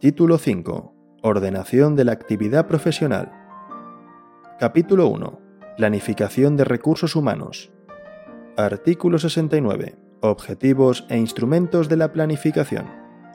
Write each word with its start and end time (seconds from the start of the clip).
Título 0.00 0.38
5. 0.38 0.94
Ordenación 1.20 1.94
de 1.94 2.06
la 2.06 2.12
actividad 2.12 2.66
profesional. 2.66 3.30
Capítulo 4.58 5.08
1. 5.08 5.38
Planificación 5.76 6.56
de 6.56 6.64
recursos 6.64 7.16
humanos. 7.16 7.70
Artículo 8.56 9.18
69. 9.18 9.98
Objetivos 10.22 11.04
e 11.10 11.18
instrumentos 11.18 11.90
de 11.90 11.98
la 11.98 12.14
planificación. 12.14 12.86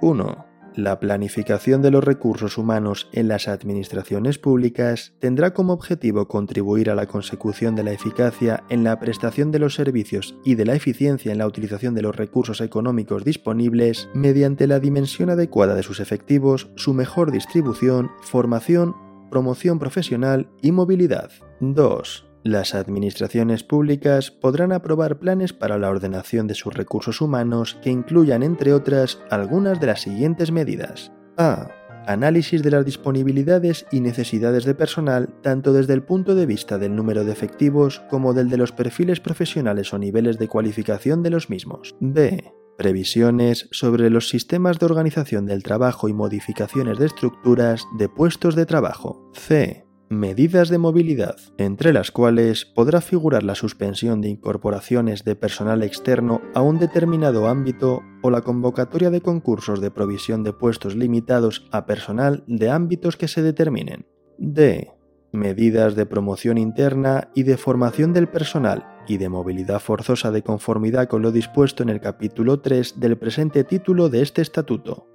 1. 0.01 0.54
La 0.75 0.99
planificación 0.99 1.81
de 1.81 1.89
los 1.89 2.03
recursos 2.03 2.57
humanos 2.57 3.07
en 3.13 3.29
las 3.29 3.47
administraciones 3.47 4.37
públicas 4.37 5.13
tendrá 5.19 5.53
como 5.53 5.71
objetivo 5.71 6.27
contribuir 6.27 6.89
a 6.89 6.95
la 6.95 7.05
consecución 7.05 7.75
de 7.75 7.83
la 7.83 7.93
eficacia 7.93 8.65
en 8.67 8.83
la 8.83 8.99
prestación 8.99 9.51
de 9.51 9.59
los 9.59 9.75
servicios 9.75 10.35
y 10.43 10.55
de 10.55 10.65
la 10.65 10.75
eficiencia 10.75 11.31
en 11.31 11.37
la 11.37 11.47
utilización 11.47 11.95
de 11.95 12.01
los 12.01 12.13
recursos 12.13 12.59
económicos 12.59 13.23
disponibles 13.23 14.09
mediante 14.13 14.67
la 14.67 14.81
dimensión 14.81 15.29
adecuada 15.29 15.75
de 15.75 15.83
sus 15.83 16.01
efectivos, 16.01 16.67
su 16.75 16.93
mejor 16.93 17.31
distribución, 17.31 18.11
formación, 18.21 18.95
promoción 19.31 19.79
profesional 19.79 20.49
y 20.61 20.73
movilidad. 20.73 21.31
2. 21.61 22.34
Las 22.45 22.75
administraciones 22.75 23.63
públicas 23.63 24.29
podrán 24.29 24.71
aprobar 24.71 25.17
planes 25.17 25.51
para 25.51 25.79
la 25.79 25.89
ordenación 25.89 26.45
de 26.45 26.53
sus 26.53 26.75
recursos 26.75 27.19
humanos 27.19 27.79
que 27.81 27.89
incluyan, 27.89 28.43
entre 28.43 28.71
otras, 28.71 29.19
algunas 29.31 29.79
de 29.79 29.87
las 29.87 30.01
siguientes 30.03 30.51
medidas. 30.51 31.11
A. 31.37 31.71
Análisis 32.05 32.61
de 32.61 32.69
las 32.69 32.85
disponibilidades 32.85 33.87
y 33.91 33.99
necesidades 33.99 34.63
de 34.63 34.75
personal 34.75 35.33
tanto 35.41 35.73
desde 35.73 35.93
el 35.93 36.03
punto 36.03 36.35
de 36.35 36.45
vista 36.45 36.77
del 36.77 36.95
número 36.95 37.23
de 37.23 37.31
efectivos 37.31 38.03
como 38.11 38.35
del 38.35 38.51
de 38.51 38.57
los 38.57 38.71
perfiles 38.71 39.19
profesionales 39.19 39.91
o 39.91 39.97
niveles 39.97 40.37
de 40.37 40.47
cualificación 40.47 41.23
de 41.23 41.31
los 41.31 41.49
mismos. 41.49 41.95
B. 41.99 42.53
Previsiones 42.77 43.69
sobre 43.71 44.11
los 44.11 44.29
sistemas 44.29 44.77
de 44.77 44.85
organización 44.85 45.47
del 45.47 45.63
trabajo 45.63 46.09
y 46.09 46.13
modificaciones 46.13 46.99
de 46.99 47.07
estructuras 47.07 47.85
de 47.97 48.07
puestos 48.07 48.53
de 48.53 48.67
trabajo. 48.67 49.31
C 49.33 49.84
medidas 50.09 50.69
de 50.69 50.77
movilidad, 50.77 51.35
entre 51.57 51.93
las 51.93 52.11
cuales 52.11 52.65
podrá 52.65 53.01
figurar 53.01 53.43
la 53.43 53.55
suspensión 53.55 54.21
de 54.21 54.29
incorporaciones 54.29 55.23
de 55.23 55.35
personal 55.35 55.83
externo 55.83 56.41
a 56.53 56.61
un 56.61 56.79
determinado 56.79 57.47
ámbito 57.47 58.01
o 58.21 58.29
la 58.29 58.41
convocatoria 58.41 59.09
de 59.09 59.21
concursos 59.21 59.81
de 59.81 59.91
provisión 59.91 60.43
de 60.43 60.53
puestos 60.53 60.95
limitados 60.95 61.67
a 61.71 61.85
personal 61.85 62.43
de 62.47 62.69
ámbitos 62.69 63.17
que 63.17 63.27
se 63.27 63.41
determinen. 63.41 64.05
D. 64.37 64.91
Medidas 65.31 65.95
de 65.95 66.05
promoción 66.05 66.57
interna 66.57 67.29
y 67.35 67.43
de 67.43 67.57
formación 67.57 68.13
del 68.13 68.27
personal 68.27 68.85
y 69.07 69.17
de 69.17 69.29
movilidad 69.29 69.79
forzosa 69.79 70.31
de 70.31 70.43
conformidad 70.43 71.07
con 71.07 71.21
lo 71.21 71.31
dispuesto 71.31 71.83
en 71.83 71.89
el 71.89 71.99
capítulo 71.99 72.61
3 72.61 72.99
del 72.99 73.17
presente 73.17 73.63
título 73.63 74.09
de 74.09 74.21
este 74.21 74.41
estatuto. 74.41 75.07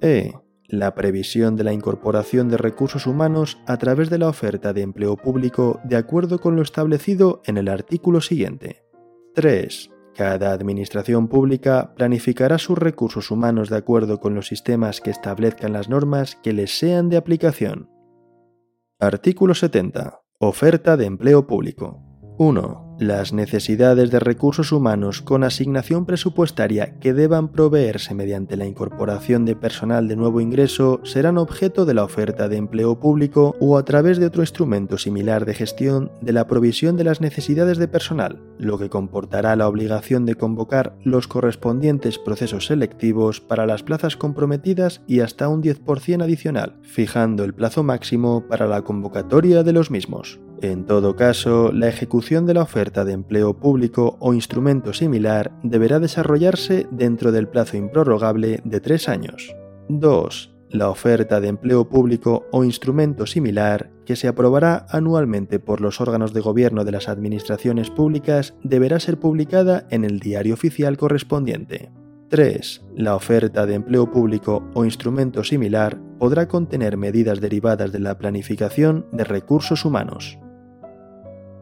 E 0.00 0.32
la 0.68 0.94
previsión 0.94 1.56
de 1.56 1.64
la 1.64 1.72
incorporación 1.72 2.48
de 2.48 2.58
recursos 2.58 3.06
humanos 3.06 3.58
a 3.66 3.78
través 3.78 4.10
de 4.10 4.18
la 4.18 4.28
oferta 4.28 4.72
de 4.72 4.82
empleo 4.82 5.16
público 5.16 5.80
de 5.84 5.96
acuerdo 5.96 6.38
con 6.38 6.56
lo 6.56 6.62
establecido 6.62 7.42
en 7.46 7.56
el 7.56 7.68
artículo 7.68 8.20
siguiente. 8.20 8.84
3. 9.34 9.90
Cada 10.14 10.52
administración 10.52 11.28
pública 11.28 11.94
planificará 11.94 12.58
sus 12.58 12.76
recursos 12.76 13.30
humanos 13.30 13.70
de 13.70 13.76
acuerdo 13.76 14.20
con 14.20 14.34
los 14.34 14.48
sistemas 14.48 15.00
que 15.00 15.10
establezcan 15.10 15.72
las 15.72 15.88
normas 15.88 16.36
que 16.42 16.52
les 16.52 16.76
sean 16.76 17.08
de 17.08 17.16
aplicación. 17.16 17.88
Artículo 19.00 19.54
70. 19.54 20.20
Oferta 20.40 20.96
de 20.96 21.06
empleo 21.06 21.46
público. 21.46 22.02
1. 22.38 22.87
Las 22.98 23.32
necesidades 23.32 24.10
de 24.10 24.18
recursos 24.18 24.72
humanos 24.72 25.22
con 25.22 25.44
asignación 25.44 26.04
presupuestaria 26.04 26.98
que 26.98 27.14
deban 27.14 27.46
proveerse 27.46 28.12
mediante 28.12 28.56
la 28.56 28.66
incorporación 28.66 29.44
de 29.44 29.54
personal 29.54 30.08
de 30.08 30.16
nuevo 30.16 30.40
ingreso 30.40 31.00
serán 31.04 31.38
objeto 31.38 31.86
de 31.86 31.94
la 31.94 32.02
oferta 32.02 32.48
de 32.48 32.56
empleo 32.56 32.98
público 32.98 33.54
o 33.60 33.78
a 33.78 33.84
través 33.84 34.18
de 34.18 34.26
otro 34.26 34.42
instrumento 34.42 34.98
similar 34.98 35.44
de 35.44 35.54
gestión 35.54 36.10
de 36.20 36.32
la 36.32 36.48
provisión 36.48 36.96
de 36.96 37.04
las 37.04 37.20
necesidades 37.20 37.78
de 37.78 37.86
personal, 37.86 38.40
lo 38.58 38.78
que 38.78 38.90
comportará 38.90 39.54
la 39.54 39.68
obligación 39.68 40.26
de 40.26 40.34
convocar 40.34 40.96
los 41.04 41.28
correspondientes 41.28 42.18
procesos 42.18 42.66
selectivos 42.66 43.40
para 43.40 43.64
las 43.64 43.84
plazas 43.84 44.16
comprometidas 44.16 45.02
y 45.06 45.20
hasta 45.20 45.48
un 45.48 45.62
10% 45.62 46.24
adicional, 46.24 46.80
fijando 46.82 47.44
el 47.44 47.54
plazo 47.54 47.84
máximo 47.84 48.44
para 48.48 48.66
la 48.66 48.82
convocatoria 48.82 49.62
de 49.62 49.72
los 49.72 49.92
mismos. 49.92 50.40
En 50.60 50.86
todo 50.86 51.14
caso, 51.14 51.70
la 51.72 51.88
ejecución 51.88 52.44
de 52.44 52.54
la 52.54 52.62
oferta 52.62 53.04
de 53.04 53.12
empleo 53.12 53.58
público 53.58 54.16
o 54.18 54.34
instrumento 54.34 54.92
similar 54.92 55.52
deberá 55.62 56.00
desarrollarse 56.00 56.88
dentro 56.90 57.30
del 57.30 57.46
plazo 57.46 57.76
improrrogable 57.76 58.60
de 58.64 58.80
tres 58.80 59.08
años. 59.08 59.54
2. 59.88 60.54
La 60.70 60.90
oferta 60.90 61.40
de 61.40 61.48
empleo 61.48 61.88
público 61.88 62.46
o 62.50 62.64
instrumento 62.64 63.24
similar, 63.26 63.90
que 64.04 64.16
se 64.16 64.26
aprobará 64.26 64.86
anualmente 64.90 65.60
por 65.60 65.80
los 65.80 66.00
órganos 66.00 66.32
de 66.32 66.40
gobierno 66.40 66.84
de 66.84 66.92
las 66.92 67.08
administraciones 67.08 67.90
públicas, 67.90 68.54
deberá 68.64 68.98
ser 68.98 69.18
publicada 69.18 69.86
en 69.90 70.04
el 70.04 70.18
diario 70.18 70.54
oficial 70.54 70.96
correspondiente. 70.96 71.92
3. 72.30 72.84
La 72.96 73.14
oferta 73.14 73.64
de 73.64 73.74
empleo 73.74 74.10
público 74.10 74.68
o 74.74 74.84
instrumento 74.84 75.44
similar 75.44 75.98
podrá 76.18 76.48
contener 76.48 76.96
medidas 76.96 77.40
derivadas 77.40 77.92
de 77.92 78.00
la 78.00 78.18
planificación 78.18 79.06
de 79.12 79.24
recursos 79.24 79.84
humanos. 79.84 80.38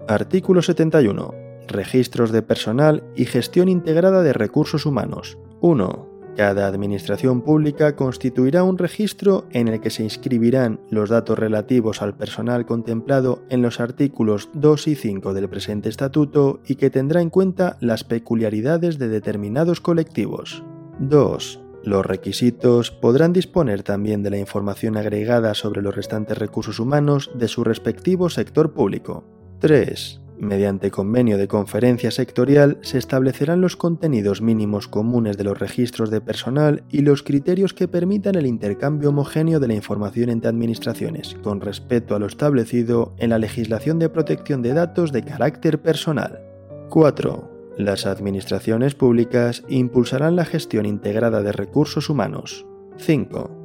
Artículo 0.08 0.62
71. 0.62 1.34
Registros 1.66 2.30
de 2.30 2.40
personal 2.40 3.02
y 3.16 3.24
gestión 3.24 3.68
integrada 3.68 4.22
de 4.22 4.32
recursos 4.32 4.86
humanos. 4.86 5.36
1. 5.62 6.08
Cada 6.36 6.68
administración 6.68 7.42
pública 7.42 7.96
constituirá 7.96 8.62
un 8.62 8.78
registro 8.78 9.46
en 9.50 9.66
el 9.66 9.80
que 9.80 9.90
se 9.90 10.04
inscribirán 10.04 10.78
los 10.90 11.10
datos 11.10 11.36
relativos 11.36 12.02
al 12.02 12.16
personal 12.16 12.66
contemplado 12.66 13.42
en 13.48 13.62
los 13.62 13.80
artículos 13.80 14.48
2 14.54 14.86
y 14.86 14.94
5 14.94 15.34
del 15.34 15.48
presente 15.48 15.88
estatuto 15.88 16.60
y 16.64 16.76
que 16.76 16.90
tendrá 16.90 17.20
en 17.20 17.30
cuenta 17.30 17.76
las 17.80 18.04
peculiaridades 18.04 19.00
de 19.00 19.08
determinados 19.08 19.80
colectivos. 19.80 20.62
2. 21.00 21.60
Los 21.82 22.06
requisitos 22.06 22.92
podrán 22.92 23.32
disponer 23.32 23.82
también 23.82 24.22
de 24.22 24.30
la 24.30 24.38
información 24.38 24.96
agregada 24.96 25.54
sobre 25.54 25.82
los 25.82 25.96
restantes 25.96 26.38
recursos 26.38 26.78
humanos 26.78 27.32
de 27.34 27.48
su 27.48 27.64
respectivo 27.64 28.30
sector 28.30 28.72
público. 28.72 29.35
3. 29.58 30.20
Mediante 30.38 30.90
convenio 30.90 31.38
de 31.38 31.48
conferencia 31.48 32.10
sectorial 32.10 32.78
se 32.82 32.98
establecerán 32.98 33.62
los 33.62 33.76
contenidos 33.76 34.42
mínimos 34.42 34.86
comunes 34.86 35.38
de 35.38 35.44
los 35.44 35.58
registros 35.58 36.10
de 36.10 36.20
personal 36.20 36.84
y 36.90 37.00
los 37.00 37.22
criterios 37.22 37.72
que 37.72 37.88
permitan 37.88 38.34
el 38.34 38.46
intercambio 38.46 39.08
homogéneo 39.08 39.60
de 39.60 39.68
la 39.68 39.74
información 39.74 40.28
entre 40.28 40.50
administraciones, 40.50 41.36
con 41.42 41.62
respecto 41.62 42.14
a 42.14 42.18
lo 42.18 42.26
establecido 42.26 43.14
en 43.16 43.30
la 43.30 43.38
legislación 43.38 43.98
de 43.98 44.10
protección 44.10 44.60
de 44.60 44.74
datos 44.74 45.10
de 45.10 45.22
carácter 45.22 45.80
personal. 45.80 46.42
4. 46.90 47.74
Las 47.78 48.04
administraciones 48.04 48.94
públicas 48.94 49.64
impulsarán 49.68 50.36
la 50.36 50.44
gestión 50.44 50.84
integrada 50.84 51.42
de 51.42 51.52
recursos 51.52 52.10
humanos. 52.10 52.66
5. 52.98 53.55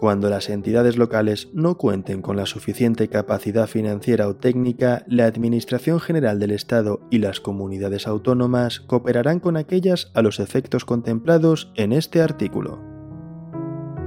Cuando 0.00 0.30
las 0.30 0.48
entidades 0.48 0.96
locales 0.96 1.50
no 1.52 1.76
cuenten 1.76 2.22
con 2.22 2.34
la 2.34 2.46
suficiente 2.46 3.08
capacidad 3.08 3.66
financiera 3.66 4.28
o 4.28 4.34
técnica, 4.34 5.04
la 5.06 5.26
Administración 5.26 6.00
General 6.00 6.38
del 6.38 6.52
Estado 6.52 7.00
y 7.10 7.18
las 7.18 7.40
comunidades 7.40 8.06
autónomas 8.06 8.80
cooperarán 8.80 9.40
con 9.40 9.58
aquellas 9.58 10.10
a 10.14 10.22
los 10.22 10.40
efectos 10.40 10.86
contemplados 10.86 11.70
en 11.76 11.92
este 11.92 12.22
artículo. 12.22 12.80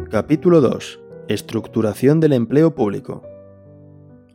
Capítulo 0.09 0.61
2. 0.61 0.99
Estructuración 1.27 2.19
del 2.19 2.33
empleo 2.33 2.73
público. 2.73 3.21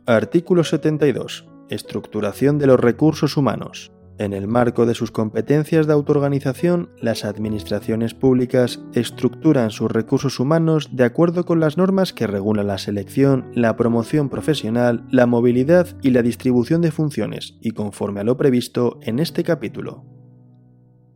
Artículo 0.05 0.63
72. 0.63 1.45
Estructuración 1.67 2.57
de 2.57 2.67
los 2.67 2.79
recursos 2.79 3.35
humanos. 3.35 3.91
En 4.19 4.33
el 4.33 4.49
marco 4.49 4.85
de 4.85 4.95
sus 4.95 5.11
competencias 5.11 5.87
de 5.87 5.93
autoorganización, 5.93 6.89
las 6.99 7.23
administraciones 7.23 8.13
públicas 8.13 8.81
estructuran 8.93 9.71
sus 9.71 9.89
recursos 9.89 10.41
humanos 10.41 10.89
de 10.91 11.05
acuerdo 11.05 11.45
con 11.45 11.61
las 11.61 11.77
normas 11.77 12.11
que 12.11 12.27
regulan 12.27 12.67
la 12.67 12.77
selección, 12.79 13.49
la 13.55 13.77
promoción 13.77 14.27
profesional, 14.27 15.07
la 15.09 15.25
movilidad 15.25 15.95
y 16.01 16.09
la 16.09 16.21
distribución 16.21 16.81
de 16.81 16.91
funciones, 16.91 17.55
y 17.61 17.71
conforme 17.71 18.19
a 18.19 18.25
lo 18.25 18.35
previsto 18.35 18.99
en 19.03 19.19
este 19.19 19.45
capítulo. 19.45 20.03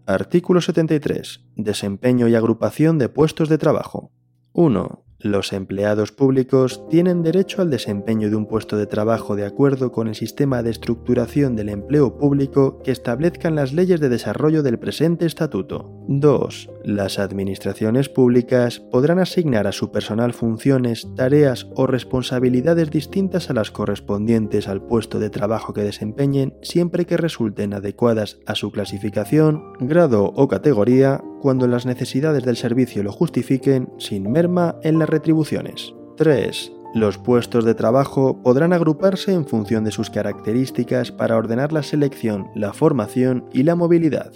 Artículo 0.06 0.62
73. 0.62 1.44
Desempeño 1.57 2.30
y 2.30 2.36
agrupación 2.36 3.00
de 3.00 3.10
puestos 3.10 3.50
de 3.50 3.57
trabajo. 3.57 4.13
1. 4.54 5.04
Los 5.24 5.54
empleados 5.54 6.12
públicos 6.12 6.84
tienen 6.90 7.24
derecho 7.24 7.62
al 7.62 7.70
desempeño 7.70 8.30
de 8.30 8.36
un 8.36 8.46
puesto 8.46 8.75
de 8.75 8.88
trabajo 8.88 9.38
de 9.38 9.46
acuerdo 9.46 9.94
con 9.94 10.10
el 10.10 10.16
sistema 10.16 10.62
de 10.62 10.72
estructuración 10.72 11.56
del 11.56 11.70
empleo 11.70 12.18
público 12.18 12.81
que 12.84 12.92
establezcan 12.92 13.56
las 13.56 13.72
leyes 13.72 14.02
de 14.02 14.10
desarrollo 14.10 14.64
del 14.64 14.80
presente 14.80 15.25
estatuto. 15.25 15.90
2. 16.10 16.70
Las 16.84 17.20
administraciones 17.20 18.10
públicas 18.10 18.81
podrán 18.81 19.20
asignar 19.20 19.66
a 19.66 19.72
su 19.72 19.94
personal 19.94 20.34
funciones, 20.34 21.08
tareas 21.16 21.68
o 21.74 21.88
responsabilidades 21.88 22.92
distintas 22.92 23.50
a 23.50 23.54
las 23.54 23.72
correspondientes 23.72 24.68
al 24.68 24.86
puesto 24.86 25.20
de 25.20 25.30
trabajo 25.30 25.72
que 25.72 25.84
desempeñen 25.84 26.54
siempre 26.62 27.06
que 27.06 27.16
resulten 27.16 27.74
adecuadas 27.74 28.40
a 28.46 28.56
su 28.56 28.74
clasificación, 28.74 29.72
grado 29.80 30.25
o 30.36 30.50
categoría 30.50 31.24
cuando 31.44 31.68
las 31.68 31.86
necesidades 31.86 32.44
del 32.46 32.56
servicio 32.56 33.04
lo 33.04 33.12
justifiquen 33.12 33.90
sin 33.98 34.31
merma 34.31 34.78
en 34.81 34.98
la 34.98 35.06
retribuciones. 35.13 35.94
3. 36.18 36.71
Los 36.95 37.18
puestos 37.18 37.65
de 37.65 37.75
trabajo 37.75 38.42
podrán 38.44 38.74
agruparse 38.74 39.33
en 39.33 39.45
función 39.45 39.83
de 39.83 39.92
sus 39.92 40.10
características 40.10 41.12
para 41.12 41.38
ordenar 41.38 41.71
la 41.71 41.83
selección, 41.83 42.48
la 42.56 42.74
formación 42.74 43.45
y 43.54 43.63
la 43.63 43.75
movilidad. 43.75 44.31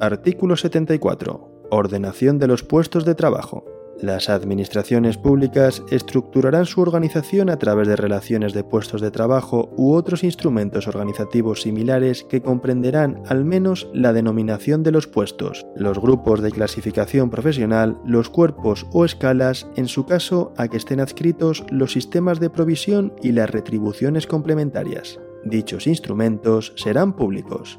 Artículo 0.00 0.56
74. 0.56 1.66
Ordenación 1.70 2.38
de 2.38 2.46
los 2.46 2.62
puestos 2.62 3.04
de 3.04 3.14
trabajo. 3.14 3.64
Las 4.00 4.28
administraciones 4.28 5.16
públicas 5.16 5.82
estructurarán 5.90 6.66
su 6.66 6.82
organización 6.82 7.48
a 7.48 7.58
través 7.58 7.88
de 7.88 7.96
relaciones 7.96 8.52
de 8.52 8.62
puestos 8.62 9.00
de 9.00 9.10
trabajo 9.10 9.70
u 9.78 9.94
otros 9.94 10.22
instrumentos 10.22 10.86
organizativos 10.86 11.62
similares 11.62 12.22
que 12.22 12.42
comprenderán 12.42 13.22
al 13.26 13.46
menos 13.46 13.88
la 13.94 14.12
denominación 14.12 14.82
de 14.82 14.92
los 14.92 15.06
puestos, 15.06 15.66
los 15.76 15.98
grupos 15.98 16.42
de 16.42 16.50
clasificación 16.50 17.30
profesional, 17.30 17.96
los 18.04 18.28
cuerpos 18.28 18.86
o 18.92 19.06
escalas, 19.06 19.66
en 19.76 19.88
su 19.88 20.04
caso 20.04 20.52
a 20.58 20.68
que 20.68 20.76
estén 20.76 21.00
adscritos 21.00 21.64
los 21.70 21.92
sistemas 21.92 22.38
de 22.38 22.50
provisión 22.50 23.14
y 23.22 23.32
las 23.32 23.48
retribuciones 23.48 24.26
complementarias. 24.26 25.18
Dichos 25.42 25.86
instrumentos 25.86 26.74
serán 26.76 27.14
públicos. 27.14 27.78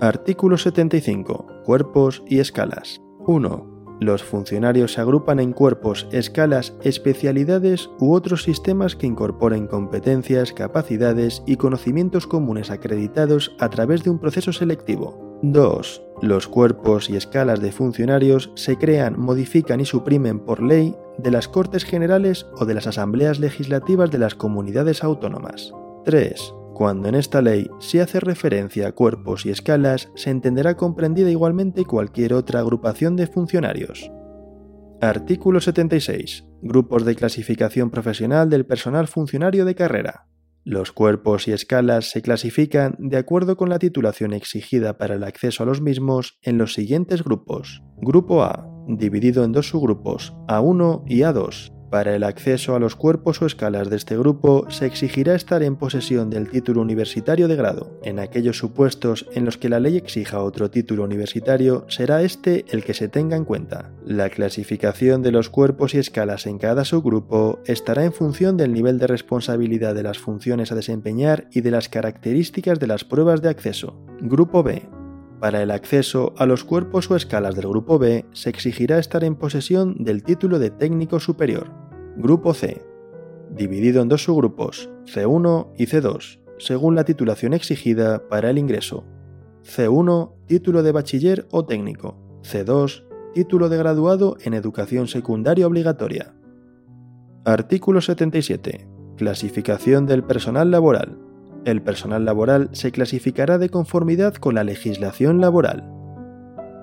Artículo 0.00 0.58
75. 0.58 1.46
Cuerpos 1.64 2.22
y 2.28 2.38
escalas. 2.38 3.00
1. 3.26 3.71
Los 4.02 4.24
funcionarios 4.24 4.94
se 4.94 5.00
agrupan 5.00 5.38
en 5.38 5.52
cuerpos, 5.52 6.08
escalas, 6.10 6.74
especialidades 6.82 7.88
u 8.00 8.14
otros 8.14 8.42
sistemas 8.42 8.96
que 8.96 9.06
incorporen 9.06 9.68
competencias, 9.68 10.52
capacidades 10.52 11.44
y 11.46 11.54
conocimientos 11.54 12.26
comunes 12.26 12.72
acreditados 12.72 13.54
a 13.60 13.68
través 13.68 14.02
de 14.02 14.10
un 14.10 14.18
proceso 14.18 14.52
selectivo. 14.52 15.38
2. 15.42 16.02
Los 16.20 16.48
cuerpos 16.48 17.10
y 17.10 17.16
escalas 17.16 17.60
de 17.60 17.70
funcionarios 17.70 18.50
se 18.56 18.76
crean, 18.76 19.20
modifican 19.20 19.80
y 19.80 19.84
suprimen 19.84 20.40
por 20.40 20.60
ley 20.60 20.96
de 21.18 21.30
las 21.30 21.46
Cortes 21.46 21.84
Generales 21.84 22.46
o 22.58 22.64
de 22.64 22.74
las 22.74 22.88
Asambleas 22.88 23.38
Legislativas 23.38 24.10
de 24.10 24.18
las 24.18 24.34
comunidades 24.34 25.04
autónomas. 25.04 25.72
3. 26.04 26.54
Cuando 26.82 27.08
en 27.08 27.14
esta 27.14 27.42
ley 27.42 27.70
se 27.78 28.00
hace 28.00 28.18
referencia 28.18 28.88
a 28.88 28.92
cuerpos 28.92 29.46
y 29.46 29.50
escalas, 29.50 30.10
se 30.16 30.30
entenderá 30.30 30.76
comprendida 30.76 31.30
igualmente 31.30 31.84
cualquier 31.84 32.34
otra 32.34 32.58
agrupación 32.58 33.14
de 33.14 33.28
funcionarios. 33.28 34.10
Artículo 35.00 35.60
76. 35.60 36.44
Grupos 36.60 37.04
de 37.04 37.14
clasificación 37.14 37.92
profesional 37.92 38.50
del 38.50 38.66
personal 38.66 39.06
funcionario 39.06 39.64
de 39.64 39.76
carrera. 39.76 40.26
Los 40.64 40.90
cuerpos 40.90 41.46
y 41.46 41.52
escalas 41.52 42.10
se 42.10 42.20
clasifican 42.20 42.96
de 42.98 43.16
acuerdo 43.16 43.56
con 43.56 43.68
la 43.68 43.78
titulación 43.78 44.32
exigida 44.32 44.98
para 44.98 45.14
el 45.14 45.22
acceso 45.22 45.62
a 45.62 45.66
los 45.66 45.80
mismos 45.80 46.40
en 46.42 46.58
los 46.58 46.74
siguientes 46.74 47.22
grupos. 47.22 47.84
Grupo 47.98 48.42
A, 48.42 48.66
dividido 48.88 49.44
en 49.44 49.52
dos 49.52 49.68
subgrupos, 49.68 50.34
A1 50.48 51.04
y 51.06 51.18
A2, 51.20 51.72
para 51.92 52.16
el 52.16 52.24
acceso 52.24 52.74
a 52.74 52.80
los 52.80 52.96
cuerpos 52.96 53.42
o 53.42 53.46
escalas 53.46 53.90
de 53.90 53.96
este 53.96 54.16
grupo 54.16 54.64
se 54.70 54.86
exigirá 54.86 55.34
estar 55.34 55.62
en 55.62 55.76
posesión 55.76 56.30
del 56.30 56.48
título 56.48 56.80
universitario 56.80 57.48
de 57.48 57.54
grado. 57.54 58.00
En 58.02 58.18
aquellos 58.18 58.56
supuestos 58.56 59.28
en 59.34 59.44
los 59.44 59.58
que 59.58 59.68
la 59.68 59.78
ley 59.78 59.98
exija 59.98 60.42
otro 60.42 60.70
título 60.70 61.04
universitario, 61.04 61.84
será 61.88 62.22
este 62.22 62.64
el 62.70 62.82
que 62.82 62.94
se 62.94 63.08
tenga 63.08 63.36
en 63.36 63.44
cuenta. 63.44 63.92
La 64.06 64.30
clasificación 64.30 65.20
de 65.20 65.32
los 65.32 65.50
cuerpos 65.50 65.94
y 65.94 65.98
escalas 65.98 66.46
en 66.46 66.56
cada 66.56 66.86
subgrupo 66.86 67.60
estará 67.66 68.06
en 68.06 68.14
función 68.14 68.56
del 68.56 68.72
nivel 68.72 68.98
de 68.98 69.08
responsabilidad 69.08 69.94
de 69.94 70.04
las 70.04 70.18
funciones 70.18 70.72
a 70.72 70.76
desempeñar 70.76 71.46
y 71.52 71.60
de 71.60 71.72
las 71.72 71.90
características 71.90 72.80
de 72.80 72.86
las 72.86 73.04
pruebas 73.04 73.42
de 73.42 73.50
acceso. 73.50 74.02
Grupo 74.18 74.62
B 74.62 74.88
para 75.42 75.60
el 75.60 75.72
acceso 75.72 76.34
a 76.38 76.46
los 76.46 76.62
cuerpos 76.62 77.10
o 77.10 77.16
escalas 77.16 77.56
del 77.56 77.66
Grupo 77.66 77.98
B 77.98 78.24
se 78.32 78.48
exigirá 78.48 79.00
estar 79.00 79.24
en 79.24 79.34
posesión 79.34 79.96
del 80.04 80.22
título 80.22 80.60
de 80.60 80.70
técnico 80.70 81.18
superior. 81.18 81.81
Grupo 82.16 82.52
C. 82.52 82.82
Dividido 83.50 84.02
en 84.02 84.08
dos 84.08 84.24
subgrupos, 84.24 84.90
C1 85.06 85.68
y 85.78 85.86
C2, 85.86 86.40
según 86.58 86.94
la 86.94 87.04
titulación 87.04 87.54
exigida 87.54 88.28
para 88.28 88.50
el 88.50 88.58
ingreso. 88.58 89.04
C1, 89.64 90.32
título 90.46 90.82
de 90.82 90.92
bachiller 90.92 91.46
o 91.50 91.64
técnico. 91.64 92.18
C2, 92.42 93.04
título 93.32 93.70
de 93.70 93.78
graduado 93.78 94.36
en 94.42 94.52
educación 94.52 95.08
secundaria 95.08 95.66
obligatoria. 95.66 96.34
Artículo 97.46 98.02
77. 98.02 98.86
Clasificación 99.16 100.04
del 100.04 100.22
personal 100.22 100.70
laboral. 100.70 101.18
El 101.64 101.80
personal 101.80 102.26
laboral 102.26 102.68
se 102.72 102.92
clasificará 102.92 103.56
de 103.56 103.70
conformidad 103.70 104.34
con 104.34 104.54
la 104.54 104.64
legislación 104.64 105.40
laboral. 105.40 105.90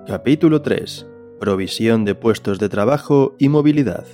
Capítulo 0.07 0.63
3. 0.63 1.05
Provisión 1.39 2.03
de 2.03 2.15
puestos 2.15 2.57
de 2.57 2.67
trabajo 2.67 3.35
y 3.37 3.49
movilidad. 3.49 4.05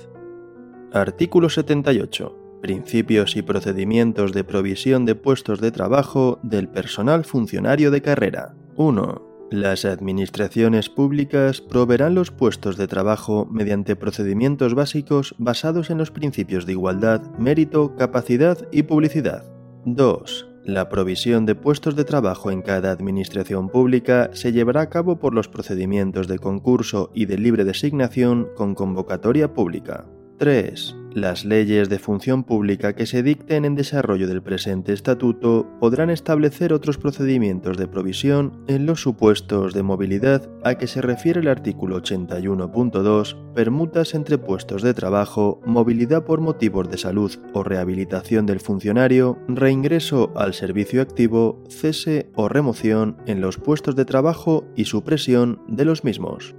Artículo 0.92 1.50
78. 1.50 2.60
Principios 2.62 3.36
y 3.36 3.42
procedimientos 3.42 4.32
de 4.32 4.44
provisión 4.44 5.04
de 5.04 5.16
puestos 5.16 5.60
de 5.60 5.72
trabajo 5.72 6.38
del 6.42 6.68
personal 6.68 7.24
funcionario 7.24 7.90
de 7.90 8.02
carrera. 8.02 8.54
1. 8.76 9.48
Las 9.50 9.84
administraciones 9.84 10.88
públicas 10.88 11.60
proveerán 11.60 12.14
los 12.14 12.30
puestos 12.30 12.76
de 12.76 12.86
trabajo 12.86 13.46
mediante 13.50 13.96
procedimientos 13.96 14.74
básicos 14.74 15.34
basados 15.38 15.90
en 15.90 15.98
los 15.98 16.12
principios 16.12 16.66
de 16.66 16.72
igualdad, 16.72 17.20
mérito, 17.36 17.96
capacidad 17.96 18.56
y 18.70 18.84
publicidad. 18.84 19.44
2. 19.84 20.48
La 20.64 20.88
provisión 20.88 21.46
de 21.46 21.56
puestos 21.56 21.94
de 21.96 22.04
trabajo 22.04 22.50
en 22.50 22.62
cada 22.62 22.92
administración 22.92 23.68
pública 23.68 24.30
se 24.32 24.52
llevará 24.52 24.82
a 24.82 24.90
cabo 24.90 25.18
por 25.18 25.34
los 25.34 25.48
procedimientos 25.48 26.26
de 26.28 26.38
concurso 26.38 27.10
y 27.12 27.26
de 27.26 27.38
libre 27.38 27.64
designación 27.64 28.48
con 28.56 28.74
convocatoria 28.74 29.52
pública. 29.52 30.06
3. 30.38 30.96
Las 31.14 31.46
leyes 31.46 31.88
de 31.88 31.98
función 31.98 32.44
pública 32.44 32.94
que 32.94 33.06
se 33.06 33.22
dicten 33.22 33.64
en 33.64 33.74
desarrollo 33.74 34.28
del 34.28 34.42
presente 34.42 34.92
estatuto 34.92 35.66
podrán 35.80 36.10
establecer 36.10 36.74
otros 36.74 36.98
procedimientos 36.98 37.78
de 37.78 37.88
provisión 37.88 38.62
en 38.66 38.84
los 38.84 39.00
supuestos 39.00 39.72
de 39.72 39.82
movilidad 39.82 40.50
a 40.62 40.74
que 40.74 40.86
se 40.86 41.00
refiere 41.00 41.40
el 41.40 41.48
artículo 41.48 42.02
81.2, 42.02 43.52
permutas 43.54 44.14
entre 44.14 44.36
puestos 44.36 44.82
de 44.82 44.92
trabajo, 44.92 45.62
movilidad 45.64 46.24
por 46.24 46.42
motivos 46.42 46.90
de 46.90 46.98
salud 46.98 47.32
o 47.54 47.62
rehabilitación 47.62 48.44
del 48.44 48.60
funcionario, 48.60 49.38
reingreso 49.48 50.34
al 50.36 50.52
servicio 50.52 51.00
activo, 51.00 51.64
cese 51.70 52.30
o 52.34 52.50
remoción 52.50 53.16
en 53.24 53.40
los 53.40 53.56
puestos 53.56 53.96
de 53.96 54.04
trabajo 54.04 54.66
y 54.76 54.84
supresión 54.84 55.62
de 55.66 55.86
los 55.86 56.04
mismos. 56.04 56.54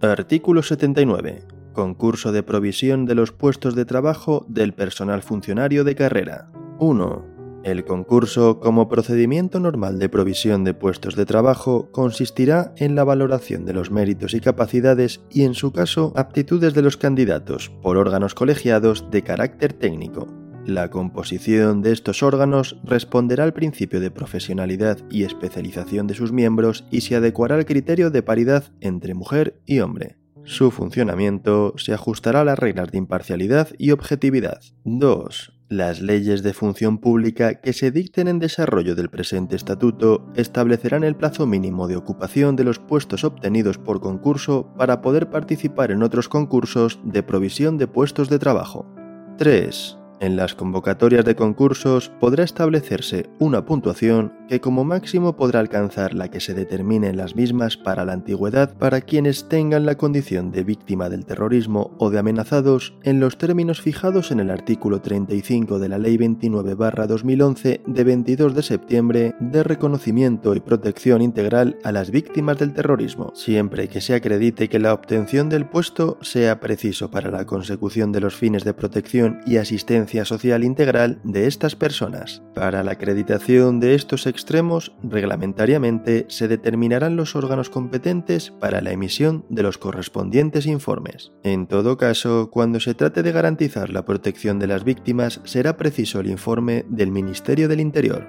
Artículo 0.00 0.64
79 0.64 1.59
Concurso 1.80 2.30
de 2.30 2.42
provisión 2.42 3.06
de 3.06 3.14
los 3.14 3.32
puestos 3.32 3.74
de 3.74 3.86
trabajo 3.86 4.44
del 4.50 4.74
personal 4.74 5.22
funcionario 5.22 5.82
de 5.82 5.94
carrera. 5.94 6.52
1. 6.78 7.24
El 7.64 7.86
concurso, 7.86 8.60
como 8.60 8.86
procedimiento 8.90 9.60
normal 9.60 9.98
de 9.98 10.10
provisión 10.10 10.62
de 10.62 10.74
puestos 10.74 11.16
de 11.16 11.24
trabajo, 11.24 11.90
consistirá 11.90 12.74
en 12.76 12.96
la 12.96 13.04
valoración 13.04 13.64
de 13.64 13.72
los 13.72 13.90
méritos 13.90 14.34
y 14.34 14.40
capacidades 14.40 15.22
y, 15.30 15.44
en 15.44 15.54
su 15.54 15.72
caso, 15.72 16.12
aptitudes 16.16 16.74
de 16.74 16.82
los 16.82 16.98
candidatos 16.98 17.72
por 17.80 17.96
órganos 17.96 18.34
colegiados 18.34 19.10
de 19.10 19.22
carácter 19.22 19.72
técnico. 19.72 20.26
La 20.66 20.90
composición 20.90 21.80
de 21.80 21.92
estos 21.92 22.22
órganos 22.22 22.76
responderá 22.84 23.44
al 23.44 23.54
principio 23.54 24.00
de 24.00 24.10
profesionalidad 24.10 24.98
y 25.08 25.22
especialización 25.22 26.06
de 26.06 26.12
sus 26.12 26.30
miembros 26.30 26.84
y 26.90 27.00
se 27.00 27.16
adecuará 27.16 27.54
al 27.54 27.64
criterio 27.64 28.10
de 28.10 28.22
paridad 28.22 28.64
entre 28.82 29.14
mujer 29.14 29.62
y 29.64 29.80
hombre. 29.80 30.19
Su 30.50 30.72
funcionamiento 30.72 31.74
se 31.76 31.94
ajustará 31.94 32.40
a 32.40 32.44
las 32.44 32.58
reglas 32.58 32.90
de 32.90 32.98
imparcialidad 32.98 33.68
y 33.78 33.92
objetividad. 33.92 34.60
2. 34.82 35.52
Las 35.68 36.00
leyes 36.00 36.42
de 36.42 36.52
función 36.52 36.98
pública 36.98 37.60
que 37.60 37.72
se 37.72 37.92
dicten 37.92 38.26
en 38.26 38.40
desarrollo 38.40 38.96
del 38.96 39.10
presente 39.10 39.54
estatuto 39.54 40.26
establecerán 40.34 41.04
el 41.04 41.14
plazo 41.14 41.46
mínimo 41.46 41.86
de 41.86 41.94
ocupación 41.94 42.56
de 42.56 42.64
los 42.64 42.80
puestos 42.80 43.22
obtenidos 43.22 43.78
por 43.78 44.00
concurso 44.00 44.74
para 44.76 45.02
poder 45.02 45.30
participar 45.30 45.92
en 45.92 46.02
otros 46.02 46.28
concursos 46.28 46.98
de 47.04 47.22
provisión 47.22 47.78
de 47.78 47.86
puestos 47.86 48.28
de 48.28 48.40
trabajo. 48.40 48.92
3. 49.38 49.98
En 50.18 50.34
las 50.34 50.56
convocatorias 50.56 51.24
de 51.24 51.36
concursos 51.36 52.10
podrá 52.18 52.42
establecerse 52.42 53.30
una 53.38 53.64
puntuación 53.64 54.34
que 54.50 54.60
como 54.60 54.84
máximo 54.84 55.36
podrá 55.36 55.60
alcanzar 55.60 56.14
la 56.14 56.30
que 56.30 56.40
se 56.40 56.52
determine 56.52 57.08
en 57.08 57.16
las 57.16 57.34
mismas 57.34 57.78
para 57.78 58.04
la 58.04 58.12
antigüedad 58.12 58.76
para 58.76 59.00
quienes 59.00 59.48
tengan 59.48 59.86
la 59.86 59.96
condición 59.96 60.52
de 60.52 60.62
víctima 60.62 61.08
del 61.08 61.24
terrorismo 61.24 61.94
o 61.98 62.10
de 62.10 62.18
amenazados 62.18 62.94
en 63.02 63.18
los 63.20 63.38
términos 63.38 63.80
fijados 63.80 64.30
en 64.30 64.40
el 64.40 64.50
artículo 64.50 65.00
35 65.00 65.78
de 65.78 65.88
la 65.88 65.96
Ley 65.98 66.18
29-2011 66.18 67.80
de 67.86 68.04
22 68.04 68.54
de 68.54 68.62
septiembre 68.62 69.34
de 69.40 69.62
reconocimiento 69.62 70.54
y 70.54 70.60
protección 70.60 71.22
integral 71.22 71.78
a 71.84 71.92
las 71.92 72.10
víctimas 72.10 72.58
del 72.58 72.74
terrorismo, 72.74 73.32
siempre 73.34 73.88
que 73.88 74.02
se 74.02 74.14
acredite 74.14 74.68
que 74.68 74.78
la 74.78 74.92
obtención 74.92 75.48
del 75.48 75.66
puesto 75.66 76.18
sea 76.20 76.60
preciso 76.60 77.10
para 77.10 77.30
la 77.30 77.46
consecución 77.46 78.12
de 78.12 78.20
los 78.20 78.34
fines 78.34 78.64
de 78.64 78.74
protección 78.74 79.40
y 79.46 79.56
asistencia 79.56 79.80
asistencia 79.80 80.26
social 80.26 80.62
integral 80.62 81.20
de 81.24 81.46
estas 81.46 81.74
personas. 81.74 82.42
Para 82.54 82.82
la 82.82 82.92
acreditación 82.92 83.80
de 83.80 83.94
estos 83.94 84.26
extremos, 84.40 84.92
reglamentariamente 85.02 86.24
se 86.28 86.48
determinarán 86.48 87.14
los 87.14 87.36
órganos 87.36 87.68
competentes 87.68 88.50
para 88.58 88.80
la 88.80 88.90
emisión 88.90 89.44
de 89.50 89.62
los 89.62 89.76
correspondientes 89.76 90.64
informes. 90.66 91.30
En 91.42 91.66
todo 91.66 91.98
caso, 91.98 92.50
cuando 92.50 92.80
se 92.80 92.94
trate 92.94 93.22
de 93.22 93.32
garantizar 93.32 93.90
la 93.90 94.06
protección 94.06 94.58
de 94.58 94.66
las 94.66 94.82
víctimas, 94.82 95.42
será 95.44 95.76
preciso 95.76 96.20
el 96.20 96.30
informe 96.30 96.86
del 96.88 97.10
Ministerio 97.10 97.68
del 97.68 97.80
Interior. 97.80 98.26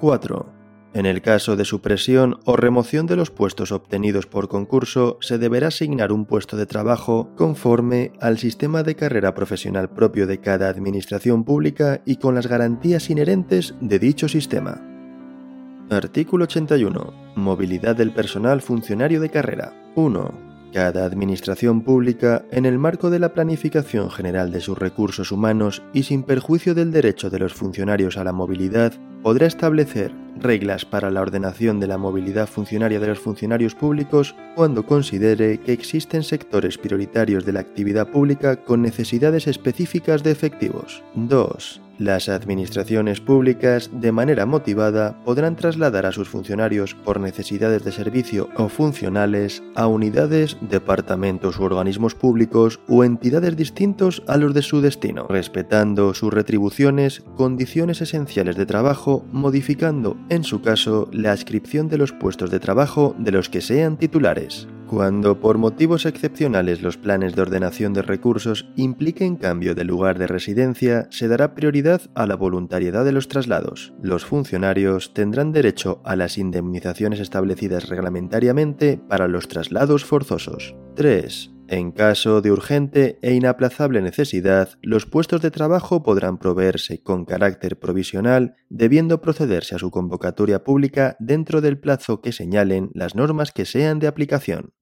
4. 0.00 0.52
En 0.94 1.06
el 1.06 1.22
caso 1.22 1.56
de 1.56 1.64
supresión 1.64 2.40
o 2.44 2.56
remoción 2.56 3.06
de 3.06 3.16
los 3.16 3.30
puestos 3.30 3.72
obtenidos 3.72 4.26
por 4.26 4.48
concurso, 4.48 5.16
se 5.20 5.38
deberá 5.38 5.68
asignar 5.68 6.12
un 6.12 6.26
puesto 6.26 6.56
de 6.56 6.66
trabajo 6.66 7.30
conforme 7.36 8.12
al 8.20 8.36
sistema 8.38 8.82
de 8.82 8.96
carrera 8.96 9.32
profesional 9.32 9.88
propio 9.88 10.26
de 10.26 10.38
cada 10.38 10.68
administración 10.68 11.44
pública 11.44 12.02
y 12.04 12.16
con 12.16 12.34
las 12.34 12.48
garantías 12.48 13.08
inherentes 13.08 13.74
de 13.80 13.98
dicho 14.00 14.28
sistema. 14.28 14.91
Artículo 15.90 16.44
81. 16.44 17.12
Movilidad 17.36 17.96
del 17.96 18.12
personal 18.12 18.62
funcionario 18.62 19.20
de 19.20 19.30
carrera. 19.30 19.72
1. 19.94 20.52
Cada 20.72 21.04
administración 21.04 21.82
pública, 21.82 22.46
en 22.50 22.64
el 22.64 22.78
marco 22.78 23.10
de 23.10 23.18
la 23.18 23.34
planificación 23.34 24.10
general 24.10 24.52
de 24.52 24.60
sus 24.60 24.78
recursos 24.78 25.30
humanos 25.30 25.82
y 25.92 26.04
sin 26.04 26.22
perjuicio 26.22 26.74
del 26.74 26.92
derecho 26.92 27.28
de 27.28 27.38
los 27.38 27.52
funcionarios 27.52 28.16
a 28.16 28.24
la 28.24 28.32
movilidad, 28.32 28.94
podrá 29.22 29.46
establecer 29.46 30.12
reglas 30.38 30.86
para 30.86 31.10
la 31.10 31.20
ordenación 31.20 31.78
de 31.78 31.88
la 31.88 31.98
movilidad 31.98 32.48
funcionaria 32.48 32.98
de 32.98 33.08
los 33.08 33.18
funcionarios 33.18 33.74
públicos 33.74 34.34
cuando 34.56 34.86
considere 34.86 35.60
que 35.60 35.74
existen 35.74 36.22
sectores 36.22 36.78
prioritarios 36.78 37.44
de 37.44 37.52
la 37.52 37.60
actividad 37.60 38.08
pública 38.08 38.56
con 38.56 38.80
necesidades 38.80 39.46
específicas 39.46 40.22
de 40.22 40.30
efectivos. 40.30 41.02
2. 41.14 41.82
Las 42.02 42.28
administraciones 42.28 43.20
públicas, 43.20 43.88
de 43.92 44.10
manera 44.10 44.44
motivada, 44.44 45.22
podrán 45.24 45.54
trasladar 45.54 46.04
a 46.04 46.10
sus 46.10 46.28
funcionarios 46.28 46.96
por 46.96 47.20
necesidades 47.20 47.84
de 47.84 47.92
servicio 47.92 48.48
o 48.56 48.68
funcionales 48.68 49.62
a 49.76 49.86
unidades, 49.86 50.56
departamentos 50.62 51.60
u 51.60 51.62
organismos 51.62 52.16
públicos 52.16 52.80
o 52.88 53.04
entidades 53.04 53.56
distintos 53.56 54.24
a 54.26 54.36
los 54.36 54.52
de 54.52 54.62
su 54.62 54.80
destino, 54.80 55.28
respetando 55.28 56.12
sus 56.12 56.34
retribuciones, 56.34 57.22
condiciones 57.36 58.00
esenciales 58.00 58.56
de 58.56 58.66
trabajo, 58.66 59.24
modificando, 59.30 60.16
en 60.28 60.42
su 60.42 60.60
caso, 60.60 61.08
la 61.12 61.30
ascripción 61.30 61.86
de 61.86 61.98
los 61.98 62.10
puestos 62.10 62.50
de 62.50 62.58
trabajo 62.58 63.14
de 63.16 63.30
los 63.30 63.48
que 63.48 63.60
sean 63.60 63.96
titulares. 63.96 64.66
Cuando 64.92 65.40
por 65.40 65.56
motivos 65.56 66.04
excepcionales 66.04 66.82
los 66.82 66.98
planes 66.98 67.34
de 67.34 67.40
ordenación 67.40 67.94
de 67.94 68.02
recursos 68.02 68.68
impliquen 68.76 69.36
cambio 69.36 69.74
de 69.74 69.84
lugar 69.84 70.18
de 70.18 70.26
residencia, 70.26 71.08
se 71.10 71.28
dará 71.28 71.54
prioridad 71.54 72.02
a 72.14 72.26
la 72.26 72.36
voluntariedad 72.36 73.02
de 73.02 73.12
los 73.12 73.26
traslados. 73.26 73.94
Los 74.02 74.26
funcionarios 74.26 75.14
tendrán 75.14 75.50
derecho 75.50 76.02
a 76.04 76.14
las 76.14 76.36
indemnizaciones 76.36 77.20
establecidas 77.20 77.88
reglamentariamente 77.88 79.00
para 79.08 79.28
los 79.28 79.48
traslados 79.48 80.04
forzosos. 80.04 80.76
3. 80.94 81.52
En 81.68 81.92
caso 81.92 82.42
de 82.42 82.52
urgente 82.52 83.18
e 83.22 83.32
inaplazable 83.32 84.02
necesidad, 84.02 84.78
los 84.82 85.06
puestos 85.06 85.40
de 85.40 85.50
trabajo 85.50 86.02
podrán 86.02 86.36
proveerse 86.36 87.02
con 87.02 87.24
carácter 87.24 87.78
provisional, 87.78 88.56
debiendo 88.68 89.22
procederse 89.22 89.74
a 89.74 89.78
su 89.78 89.90
convocatoria 89.90 90.64
pública 90.64 91.16
dentro 91.18 91.62
del 91.62 91.78
plazo 91.78 92.20
que 92.20 92.32
señalen 92.32 92.90
las 92.92 93.14
normas 93.14 93.52
que 93.52 93.64
sean 93.64 93.98
de 93.98 94.06
aplicación. 94.06 94.74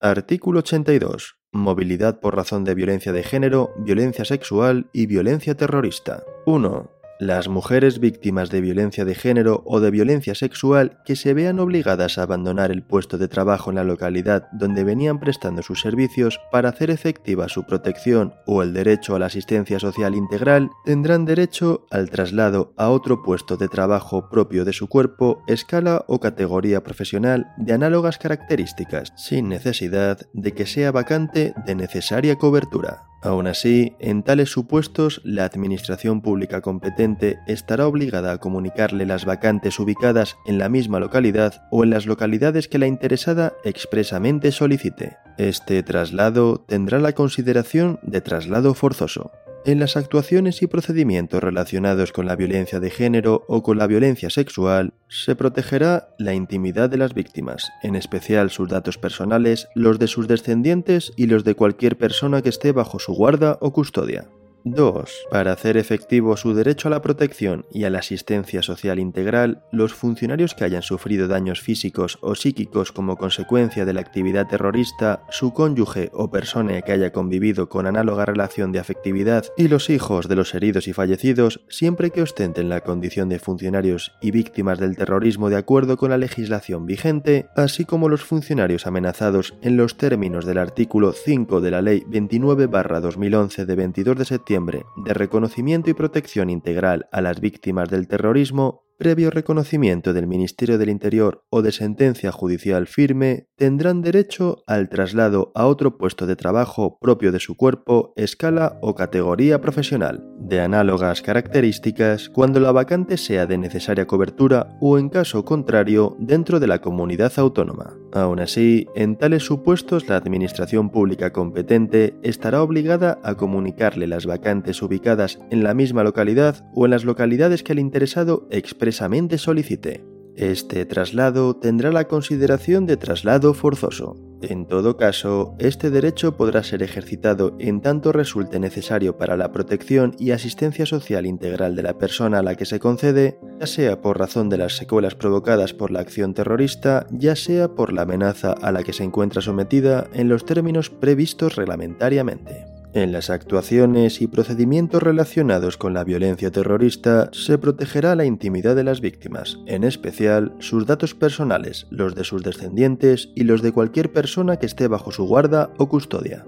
Artículo 0.00 0.60
82. 0.60 1.38
Movilidad 1.50 2.20
por 2.20 2.36
razón 2.36 2.62
de 2.62 2.76
violencia 2.76 3.12
de 3.12 3.24
género, 3.24 3.74
violencia 3.78 4.24
sexual 4.24 4.88
y 4.92 5.06
violencia 5.06 5.56
terrorista. 5.56 6.22
1. 6.46 6.97
Las 7.20 7.48
mujeres 7.48 7.98
víctimas 7.98 8.48
de 8.48 8.60
violencia 8.60 9.04
de 9.04 9.16
género 9.16 9.64
o 9.66 9.80
de 9.80 9.90
violencia 9.90 10.36
sexual 10.36 11.02
que 11.04 11.16
se 11.16 11.34
vean 11.34 11.58
obligadas 11.58 12.16
a 12.16 12.22
abandonar 12.22 12.70
el 12.70 12.84
puesto 12.84 13.18
de 13.18 13.26
trabajo 13.26 13.70
en 13.70 13.76
la 13.76 13.82
localidad 13.82 14.46
donde 14.52 14.84
venían 14.84 15.18
prestando 15.18 15.62
sus 15.62 15.80
servicios 15.80 16.38
para 16.52 16.68
hacer 16.68 16.90
efectiva 16.90 17.48
su 17.48 17.64
protección 17.64 18.34
o 18.46 18.62
el 18.62 18.72
derecho 18.72 19.16
a 19.16 19.18
la 19.18 19.26
asistencia 19.26 19.80
social 19.80 20.14
integral 20.14 20.70
tendrán 20.84 21.24
derecho 21.24 21.88
al 21.90 22.08
traslado 22.08 22.72
a 22.76 22.88
otro 22.90 23.24
puesto 23.24 23.56
de 23.56 23.66
trabajo 23.66 24.28
propio 24.30 24.64
de 24.64 24.72
su 24.72 24.86
cuerpo, 24.86 25.42
escala 25.48 26.04
o 26.06 26.20
categoría 26.20 26.84
profesional 26.84 27.48
de 27.56 27.72
análogas 27.72 28.18
características, 28.18 29.12
sin 29.16 29.48
necesidad 29.48 30.20
de 30.34 30.52
que 30.52 30.66
sea 30.66 30.92
vacante 30.92 31.52
de 31.66 31.74
necesaria 31.74 32.36
cobertura. 32.36 33.07
Aún 33.20 33.48
así, 33.48 33.96
en 33.98 34.22
tales 34.22 34.50
supuestos, 34.50 35.20
la 35.24 35.44
Administración 35.44 36.20
Pública 36.20 36.60
competente 36.60 37.38
estará 37.48 37.88
obligada 37.88 38.32
a 38.32 38.38
comunicarle 38.38 39.06
las 39.06 39.24
vacantes 39.24 39.80
ubicadas 39.80 40.36
en 40.46 40.58
la 40.58 40.68
misma 40.68 41.00
localidad 41.00 41.66
o 41.72 41.82
en 41.82 41.90
las 41.90 42.06
localidades 42.06 42.68
que 42.68 42.78
la 42.78 42.86
interesada 42.86 43.54
expresamente 43.64 44.52
solicite. 44.52 45.16
Este 45.36 45.82
traslado 45.82 46.64
tendrá 46.68 47.00
la 47.00 47.12
consideración 47.12 47.98
de 48.02 48.20
traslado 48.20 48.74
forzoso. 48.74 49.32
En 49.64 49.80
las 49.80 49.96
actuaciones 49.96 50.62
y 50.62 50.66
procedimientos 50.66 51.42
relacionados 51.42 52.12
con 52.12 52.26
la 52.26 52.36
violencia 52.36 52.80
de 52.80 52.90
género 52.90 53.44
o 53.48 53.62
con 53.62 53.76
la 53.76 53.86
violencia 53.86 54.30
sexual, 54.30 54.94
se 55.08 55.36
protegerá 55.36 56.14
la 56.18 56.32
intimidad 56.32 56.88
de 56.88 56.96
las 56.96 57.12
víctimas, 57.12 57.70
en 57.82 57.96
especial 57.96 58.50
sus 58.50 58.68
datos 58.68 58.98
personales, 58.98 59.68
los 59.74 59.98
de 59.98 60.06
sus 60.06 60.28
descendientes 60.28 61.12
y 61.16 61.26
los 61.26 61.44
de 61.44 61.54
cualquier 61.54 61.98
persona 61.98 62.40
que 62.40 62.48
esté 62.48 62.72
bajo 62.72 62.98
su 62.98 63.12
guarda 63.12 63.58
o 63.60 63.72
custodia. 63.72 64.28
2. 64.70 65.26
Para 65.30 65.52
hacer 65.52 65.76
efectivo 65.76 66.36
su 66.36 66.54
derecho 66.54 66.88
a 66.88 66.90
la 66.90 67.02
protección 67.02 67.66
y 67.70 67.84
a 67.84 67.90
la 67.90 68.00
asistencia 68.00 68.62
social 68.62 68.98
integral, 68.98 69.62
los 69.72 69.94
funcionarios 69.94 70.54
que 70.54 70.64
hayan 70.64 70.82
sufrido 70.82 71.28
daños 71.28 71.60
físicos 71.60 72.18
o 72.20 72.34
psíquicos 72.34 72.92
como 72.92 73.16
consecuencia 73.16 73.84
de 73.84 73.92
la 73.92 74.00
actividad 74.00 74.46
terrorista, 74.46 75.22
su 75.30 75.52
cónyuge 75.52 76.10
o 76.12 76.30
persona 76.30 76.82
que 76.82 76.92
haya 76.92 77.12
convivido 77.12 77.68
con 77.68 77.86
análoga 77.86 78.26
relación 78.26 78.72
de 78.72 78.78
afectividad 78.78 79.44
y 79.56 79.68
los 79.68 79.90
hijos 79.90 80.28
de 80.28 80.36
los 80.36 80.54
heridos 80.54 80.88
y 80.88 80.92
fallecidos, 80.92 81.60
siempre 81.68 82.10
que 82.10 82.22
ostenten 82.22 82.68
la 82.68 82.80
condición 82.80 83.28
de 83.28 83.38
funcionarios 83.38 84.12
y 84.20 84.30
víctimas 84.30 84.78
del 84.78 84.96
terrorismo 84.96 85.50
de 85.50 85.56
acuerdo 85.56 85.96
con 85.96 86.10
la 86.10 86.18
legislación 86.18 86.86
vigente, 86.86 87.48
así 87.56 87.84
como 87.84 88.08
los 88.08 88.24
funcionarios 88.24 88.86
amenazados 88.86 89.54
en 89.62 89.76
los 89.76 89.96
términos 89.96 90.44
del 90.44 90.58
artículo 90.58 91.12
5 91.12 91.60
de 91.60 91.70
la 91.70 91.82
Ley 91.82 92.02
29-2011 92.10 93.64
de 93.64 93.74
22 93.74 94.18
de 94.18 94.24
septiembre 94.24 94.57
de 94.66 95.14
reconocimiento 95.14 95.90
y 95.90 95.94
protección 95.94 96.50
integral 96.50 97.08
a 97.12 97.20
las 97.20 97.40
víctimas 97.40 97.88
del 97.88 98.08
terrorismo 98.08 98.84
previo 98.98 99.30
reconocimiento 99.30 100.12
del 100.12 100.26
Ministerio 100.26 100.76
del 100.78 100.88
Interior 100.88 101.44
o 101.50 101.62
de 101.62 101.72
sentencia 101.72 102.32
judicial 102.32 102.86
firme, 102.86 103.47
tendrán 103.58 104.02
derecho 104.02 104.62
al 104.66 104.88
traslado 104.88 105.50
a 105.54 105.66
otro 105.66 105.98
puesto 105.98 106.26
de 106.26 106.36
trabajo 106.36 106.96
propio 107.00 107.32
de 107.32 107.40
su 107.40 107.56
cuerpo, 107.56 108.12
escala 108.16 108.78
o 108.80 108.94
categoría 108.94 109.60
profesional, 109.60 110.24
de 110.38 110.60
análogas 110.60 111.20
características 111.20 112.28
cuando 112.28 112.60
la 112.60 112.72
vacante 112.72 113.16
sea 113.16 113.46
de 113.46 113.58
necesaria 113.58 114.06
cobertura 114.06 114.78
o 114.80 114.96
en 114.96 115.08
caso 115.08 115.44
contrario 115.44 116.16
dentro 116.20 116.60
de 116.60 116.68
la 116.68 116.80
comunidad 116.80 117.32
autónoma. 117.36 117.96
Aún 118.12 118.40
así, 118.40 118.86
en 118.94 119.16
tales 119.16 119.42
supuestos 119.42 120.08
la 120.08 120.16
Administración 120.16 120.90
Pública 120.90 121.32
competente 121.32 122.14
estará 122.22 122.62
obligada 122.62 123.18
a 123.24 123.34
comunicarle 123.34 124.06
las 124.06 124.24
vacantes 124.24 124.80
ubicadas 124.82 125.40
en 125.50 125.64
la 125.64 125.74
misma 125.74 126.04
localidad 126.04 126.64
o 126.74 126.84
en 126.84 126.92
las 126.92 127.04
localidades 127.04 127.64
que 127.64 127.72
el 127.72 127.80
interesado 127.80 128.46
expresamente 128.50 129.36
solicite. 129.36 130.17
Este 130.38 130.86
traslado 130.86 131.56
tendrá 131.56 131.90
la 131.90 132.06
consideración 132.06 132.86
de 132.86 132.96
traslado 132.96 133.54
forzoso. 133.54 134.14
En 134.40 134.68
todo 134.68 134.96
caso, 134.96 135.56
este 135.58 135.90
derecho 135.90 136.36
podrá 136.36 136.62
ser 136.62 136.84
ejercitado 136.84 137.56
en 137.58 137.80
tanto 137.80 138.12
resulte 138.12 138.60
necesario 138.60 139.18
para 139.18 139.36
la 139.36 139.50
protección 139.50 140.14
y 140.16 140.30
asistencia 140.30 140.86
social 140.86 141.26
integral 141.26 141.74
de 141.74 141.82
la 141.82 141.98
persona 141.98 142.38
a 142.38 142.42
la 142.44 142.54
que 142.54 142.66
se 142.66 142.78
concede, 142.78 143.40
ya 143.58 143.66
sea 143.66 144.00
por 144.00 144.16
razón 144.16 144.48
de 144.48 144.58
las 144.58 144.76
secuelas 144.76 145.16
provocadas 145.16 145.74
por 145.74 145.90
la 145.90 145.98
acción 145.98 146.34
terrorista, 146.34 147.08
ya 147.10 147.34
sea 147.34 147.74
por 147.74 147.92
la 147.92 148.02
amenaza 148.02 148.52
a 148.52 148.70
la 148.70 148.84
que 148.84 148.92
se 148.92 149.02
encuentra 149.02 149.42
sometida 149.42 150.06
en 150.12 150.28
los 150.28 150.44
términos 150.44 150.88
previstos 150.88 151.56
reglamentariamente. 151.56 152.77
En 152.94 153.12
las 153.12 153.28
actuaciones 153.28 154.22
y 154.22 154.26
procedimientos 154.26 155.02
relacionados 155.02 155.76
con 155.76 155.92
la 155.92 156.04
violencia 156.04 156.50
terrorista 156.50 157.28
se 157.32 157.58
protegerá 157.58 158.14
la 158.14 158.24
intimidad 158.24 158.74
de 158.74 158.84
las 158.84 159.02
víctimas, 159.02 159.58
en 159.66 159.84
especial 159.84 160.54
sus 160.58 160.86
datos 160.86 161.14
personales, 161.14 161.86
los 161.90 162.14
de 162.14 162.24
sus 162.24 162.42
descendientes 162.42 163.28
y 163.34 163.44
los 163.44 163.60
de 163.60 163.72
cualquier 163.72 164.10
persona 164.10 164.56
que 164.56 164.66
esté 164.66 164.88
bajo 164.88 165.12
su 165.12 165.26
guarda 165.26 165.70
o 165.76 165.88
custodia. 165.88 166.46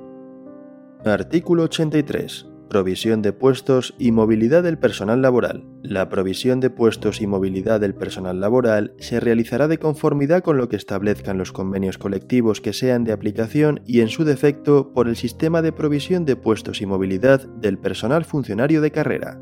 Artículo 1.05 1.65
83. 1.65 2.50
Provisión 2.71 3.21
de 3.21 3.33
puestos 3.33 3.97
y 3.99 4.13
movilidad 4.13 4.63
del 4.63 4.79
personal 4.79 5.21
laboral. 5.21 5.65
La 5.83 6.09
provisión 6.09 6.61
de 6.61 6.71
puestos 6.71 7.21
y 7.21 7.27
movilidad 7.27 7.81
del 7.81 7.97
personal 7.97 8.41
laboral 8.41 8.95
se 9.01 9.19
realizará 9.19 9.67
de 9.67 9.79
conformidad 9.79 10.45
con 10.45 10.57
lo 10.57 10.69
que 10.69 10.77
establezcan 10.77 11.37
los 11.37 11.51
convenios 11.51 11.99
colectivos 11.99 12.61
que 12.61 12.73
sean 12.73 13.03
de 13.03 13.11
aplicación 13.11 13.81
y 13.87 14.03
en 14.03 14.09
su 14.09 14.23
defecto 14.23 14.93
por 14.93 15.09
el 15.09 15.17
sistema 15.17 15.63
de 15.63 15.73
provisión 15.73 16.25
de 16.25 16.37
puestos 16.37 16.81
y 16.81 16.87
movilidad 16.87 17.45
del 17.49 17.77
personal 17.77 18.25
funcionario 18.25 18.81
de 18.81 18.93
carrera. 18.93 19.41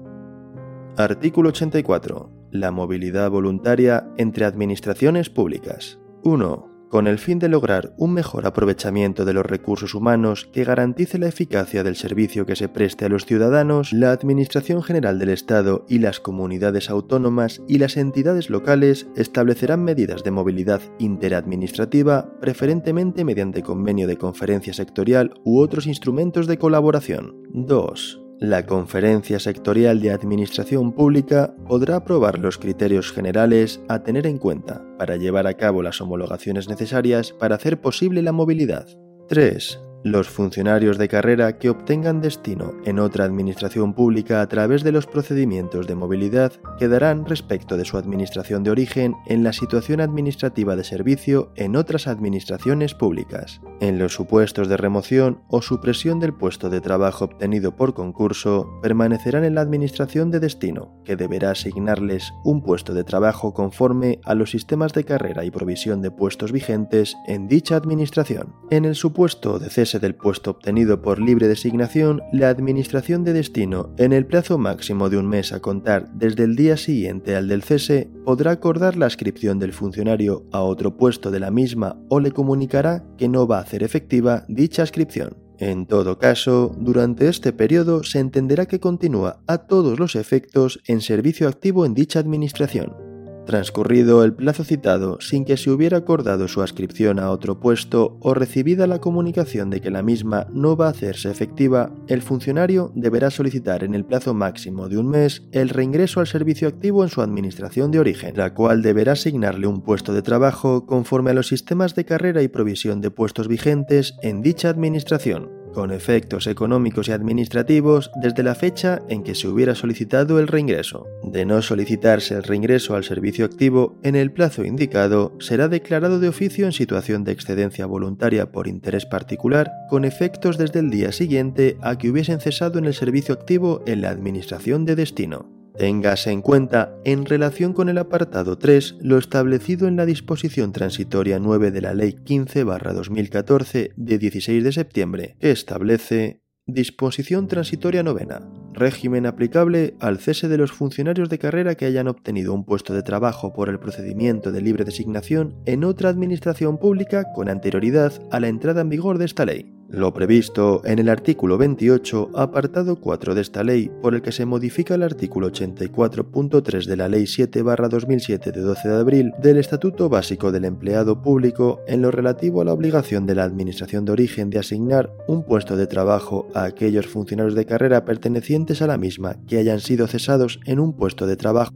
Artículo 0.97 1.51
84. 1.51 2.33
La 2.51 2.71
movilidad 2.71 3.31
voluntaria 3.31 4.09
entre 4.17 4.47
administraciones 4.47 5.29
públicas. 5.29 6.01
1 6.25 6.78
con 6.89 7.07
el 7.07 7.19
fin 7.19 7.39
de 7.39 7.49
lograr 7.49 7.95
un 7.97 8.15
mejor 8.15 8.47
aprovechamiento 8.47 9.25
de 9.25 9.33
los 9.33 9.47
recursos 9.47 9.95
humanos 9.95 10.49
que 10.53 10.65
garantice 10.65 11.19
la 11.19 11.29
eficacia 11.29 11.83
del 11.83 11.97
servicio 11.97 12.47
que 12.47 12.57
se 12.57 12.69
preste 12.69 13.05
a 13.05 13.09
los 13.09 13.27
ciudadanos, 13.27 13.93
la 13.93 14.13
Administración 14.13 14.83
General 14.83 15.19
del 15.19 15.31
Estado 15.31 15.85
y 15.89 15.99
las 15.99 16.21
comunidades 16.21 16.91
autónomas 16.91 17.63
y 17.69 17.79
las 17.79 17.97
entidades 17.97 18.51
locales 18.51 19.07
establecerán 19.17 19.85
medidas 19.85 20.25
de 20.25 20.31
movilidad 20.31 20.81
interadministrativa, 20.99 22.31
preferentemente 22.41 23.25
mediante 23.25 23.63
convenio 23.63 24.07
de 24.07 24.17
conferencia 24.17 24.73
sectorial 24.73 25.35
u 25.45 25.61
otros 25.61 25.87
instrumentos 25.87 26.47
de 26.47 26.59
colaboración. 26.59 27.43
2. 27.53 28.28
La 28.41 28.67
Conferencia 28.67 29.41
Sectorial 29.41 30.01
de 30.01 30.13
Administración 30.13 30.93
Pública 30.93 31.57
podrá 31.67 31.97
aprobar 31.97 32.39
los 32.39 32.57
criterios 32.57 33.11
generales 33.11 33.81
a 33.89 34.05
tener 34.05 34.29
en 34.29 34.39
cuenta 34.39 34.85
para 34.97 35.17
llevar 35.17 35.49
a 35.49 35.55
cabo 35.55 35.83
las 35.83 36.01
homologaciones 36.01 36.69
necesarias 36.69 37.33
para 37.33 37.57
hacer 37.57 37.81
posible 37.81 38.23
la 38.23 38.31
movilidad. 38.31 38.87
3. 39.29 39.81
Los 40.05 40.29
funcionarios 40.29 40.97
de 40.97 41.09
carrera 41.09 41.59
que 41.59 41.71
obtengan 41.71 42.21
destino 42.21 42.73
en 42.85 43.01
otra 43.01 43.25
administración 43.25 43.95
pública 43.95 44.41
a 44.41 44.47
través 44.49 44.85
de 44.85 44.93
los 44.93 45.07
procedimientos 45.07 45.89
de 45.89 45.97
movilidad 45.97 46.53
quedarán 46.79 47.27
respecto 47.27 47.77
de 47.77 47.85
su 47.85 47.99
administración 47.99 48.63
de 48.63 48.71
origen 48.71 49.17
en 49.27 49.43
la 49.43 49.53
situación 49.53 50.01
administrativa 50.01 50.77
de 50.77 50.85
servicio 50.85 51.51
en 51.57 51.75
otras 51.75 52.07
administraciones 52.07 52.95
públicas. 52.95 53.61
En 53.81 53.99
los 53.99 54.15
supuestos 54.15 54.69
de 54.69 54.77
remoción 54.77 55.41
o 55.49 55.63
supresión 55.63 56.21
del 56.21 56.33
puesto 56.33 56.71
de 56.71 56.81
trabajo 56.81 57.25
obtenido 57.25 57.75
por 57.75 57.95
concurso, 57.95 58.69
permanecerán 58.81 59.43
en 59.43 59.57
la 59.57 59.63
administración 59.63 60.31
de 60.31 60.39
destino, 60.39 60.95
que 61.05 61.17
deberá 61.17 61.51
asignarles 61.51 62.33
un 62.45 62.63
puesto 62.63 62.95
de 62.95 63.03
trabajo 63.03 63.53
conforme 63.53 64.21
a 64.25 64.37
los 64.37 64.53
sistemas 64.53 64.93
de 64.93 65.03
carrera 65.03 65.45
y 65.45 65.51
provisión 65.51 66.03
de 66.03 66.13
puestos 66.13 66.53
vigentes 66.53 67.17
en 67.27 67.49
dicha 67.49 67.75
administración. 67.75 68.55
En 68.71 68.85
el 68.85 68.95
supuesto 68.95 69.59
de 69.59 69.71
del 69.95 70.15
puesto 70.15 70.51
obtenido 70.51 71.01
por 71.01 71.19
libre 71.19 71.49
designación, 71.49 72.21
la 72.31 72.51
Administración 72.51 73.25
de 73.25 73.33
Destino, 73.33 73.95
en 73.97 74.13
el 74.13 74.27
plazo 74.27 74.59
máximo 74.59 75.09
de 75.09 75.17
un 75.17 75.27
mes 75.27 75.55
a 75.55 75.61
contar 75.61 76.13
desde 76.13 76.45
el 76.45 76.55
día 76.55 76.77
siguiente 76.77 77.35
al 77.35 77.49
del 77.49 77.63
cese, 77.63 78.11
podrá 78.27 78.51
acordar 78.51 78.97
la 78.97 79.07
ascripción 79.07 79.59
del 79.59 79.73
funcionario 79.73 80.45
a 80.53 80.61
otro 80.61 80.99
puesto 80.99 81.31
de 81.31 81.41
la 81.41 81.51
misma 81.51 81.97
o 82.11 82.21
le 82.21 82.33
comunicará 82.33 83.03
que 83.17 83.29
no 83.29 83.47
va 83.47 83.57
a 83.57 83.63
hacer 83.63 83.83
efectiva 83.83 84.45
dicha 84.49 84.83
ascripción. 84.83 85.39
En 85.59 85.87
todo 85.87 86.19
caso, 86.19 86.77
durante 86.79 87.29
este 87.29 87.53
periodo 87.53 88.05
se 88.05 88.21
entenderá 88.21 88.67
que 88.67 88.79
continúa 88.79 89.41
a 89.47 89.59
todos 89.59 89.99
los 89.99 90.15
efectos 90.15 90.81
en 90.87 91.01
servicio 91.01 91.49
activo 91.49 91.87
en 91.87 91.95
dicha 91.95 92.21
administración. 92.21 93.08
Transcurrido 93.49 94.25
el 94.25 94.35
plazo 94.35 94.63
citado 94.63 95.23
sin 95.23 95.47
que 95.47 95.57
se 95.57 95.71
hubiera 95.71 95.97
acordado 95.97 96.49
su 96.49 96.61
ascripción 96.61 97.19
a 97.19 97.31
otro 97.31 97.61
puesto 97.61 98.19
o 98.21 98.35
recibida 98.35 98.87
la 98.87 98.99
comunicación 98.99 99.71
de 99.71 99.81
que 99.81 99.91
la 99.91 100.03
misma 100.03 100.49
no 100.53 100.77
va 100.77 100.89
a 100.89 100.91
hacerse 100.91 101.31
efectiva, 101.31 101.91
el 102.09 102.21
funcionario 102.21 102.93
deberá 102.95 103.31
solicitar 103.31 103.85
en 103.85 103.95
el 103.95 104.05
plazo 104.05 104.35
máximo 104.35 104.91
de 104.91 104.99
un 104.99 105.09
mes 105.09 105.45
el 105.53 105.71
reingreso 105.71 106.21
al 106.21 106.27
servicio 106.27 106.69
activo 106.69 107.03
en 107.03 107.09
su 107.09 107.23
administración 107.23 107.91
de 107.91 108.01
origen, 108.01 108.37
la 108.37 108.53
cual 108.53 108.83
deberá 108.83 109.13
asignarle 109.13 109.67
un 109.67 109.81
puesto 109.81 110.13
de 110.13 110.21
trabajo 110.21 110.85
conforme 110.85 111.31
a 111.31 111.35
los 111.35 111.49
sistemas 111.49 111.95
de 111.95 112.05
carrera 112.05 112.43
y 112.43 112.49
provisión 112.49 113.01
de 113.01 113.11
puestos 113.11 113.49
vigentes 113.49 114.15
en 114.21 114.43
dicha 114.43 114.69
administración 114.69 115.58
con 115.73 115.93
efectos 115.93 116.47
económicos 116.47 117.09
y 117.09 117.13
administrativos 117.13 118.11
desde 118.21 118.43
la 118.43 118.55
fecha 118.55 119.03
en 119.09 119.23
que 119.23 119.35
se 119.35 119.49
hubiera 119.49 119.75
solicitado 119.75 120.39
el 120.39 120.49
reingreso. 120.49 121.07
De 121.23 121.45
no 121.45 121.63
solicitarse 121.63 122.35
el 122.35 122.43
reingreso 122.43 122.95
al 122.95 123.05
servicio 123.05 123.45
activo 123.45 123.99
en 124.03 124.17
el 124.17 124.33
plazo 124.33 124.65
indicado, 124.65 125.33
será 125.41 125.69
declarado 125.69 126.21
de 126.21 126.29
oficio 126.29 126.67
en 126.67 126.73
situación 126.73 127.25
de 127.25 127.33
excedencia 127.33 127.87
voluntaria 127.87 128.51
por 128.51 128.69
interés 128.69 129.07
particular, 129.07 129.71
con 129.91 130.05
efectos 130.05 130.59
desde 130.59 130.81
el 130.81 130.91
día 130.91 131.13
siguiente 131.13 131.77
a 131.83 131.99
que 131.99 132.11
hubiesen 132.11 132.41
cesado 132.41 132.79
en 132.79 132.85
el 132.85 132.95
servicio 132.95 133.35
activo 133.35 133.83
en 133.87 134.03
la 134.03 134.11
administración 134.11 134.85
de 134.85 134.97
destino. 134.97 135.58
Téngase 135.79 136.33
en 136.33 136.43
cuenta, 136.43 136.93
en 137.05 137.25
relación 137.25 137.73
con 137.73 137.89
el 137.89 137.99
apartado 137.99 138.59
3, 138.59 138.97
lo 139.01 139.17
establecido 139.17 139.87
en 139.87 139.95
la 139.95 140.07
disposición 140.07 140.73
transitoria 140.73 141.39
9 141.39 141.71
de 141.71 141.81
la 141.81 141.95
Ley 141.95 142.17
15-2014 142.25 143.93
de 143.95 144.19
16 144.19 144.65
de 144.65 144.73
septiembre, 144.73 145.37
que 145.39 145.53
establece 145.53 146.43
Disposición 146.71 147.49
transitoria 147.49 148.03
novena. 148.03 148.43
Régimen 148.75 149.25
aplicable 149.25 149.95
al 150.01 150.19
cese 150.19 150.49
de 150.49 150.59
los 150.59 150.71
funcionarios 150.71 151.31
de 151.31 151.39
carrera 151.39 151.77
que 151.77 151.87
hayan 151.87 152.09
obtenido 152.09 152.53
un 152.53 152.67
puesto 152.67 152.93
de 152.93 153.03
trabajo 153.03 153.55
por 153.55 153.71
el 153.71 153.79
procedimiento 153.79 154.53
de 154.53 154.61
libre 154.61 154.85
designación 154.85 155.57
en 155.65 155.83
otra 155.83 156.11
administración 156.11 156.77
pública 156.77 157.25
con 157.35 157.49
anterioridad 157.49 158.13
a 158.31 158.39
la 158.39 158.49
entrada 158.49 158.83
en 158.83 158.91
vigor 158.91 159.17
de 159.17 159.25
esta 159.25 159.47
ley. 159.47 159.78
Lo 159.91 160.13
previsto 160.13 160.83
en 160.85 160.99
el 160.99 161.09
artículo 161.09 161.57
28, 161.57 162.33
apartado 162.35 162.97
4 162.97 163.35
de 163.35 163.41
esta 163.41 163.65
ley, 163.65 163.91
por 164.03 164.15
el 164.15 164.21
que 164.21 164.33
se 164.33 164.45
modifica 164.45 164.97
el 164.97 165.03
artículo 165.03 165.51
84.3 165.51 166.85
de 166.85 166.97
la 166.97 167.09
Ley 167.09 167.23
7-2007 167.25 168.53
de 168.53 168.61
12 168.61 168.87
de 168.87 168.95
abril 168.95 169.33
del 169.41 169.57
Estatuto 169.57 170.11
Básico 170.11 170.53
del 170.53 170.67
Empleado 170.67 171.23
Público 171.23 171.81
en 171.87 172.03
lo 172.03 172.11
relativo 172.11 172.61
a 172.61 172.67
la 172.67 172.75
obligación 172.75 173.25
de 173.25 173.37
la 173.37 173.45
Administración 173.45 174.05
de 174.05 174.13
Origen 174.13 174.51
de 174.51 174.59
asignar 174.59 175.11
un 175.27 175.43
puesto 175.43 175.75
de 175.75 175.87
trabajo 175.87 176.49
a 176.55 176.65
aquellos 176.65 177.07
funcionarios 177.07 177.55
de 177.55 177.65
carrera 177.65 178.05
pertenecientes 178.05 178.83
a 178.83 178.87
la 178.87 178.99
misma 178.99 179.37
que 179.47 179.57
hayan 179.57 179.81
sido 179.81 180.07
cesados 180.07 180.61
en 180.67 180.81
un 180.81 180.93
puesto 180.93 181.27
de 181.27 181.39
trabajo 181.39 181.73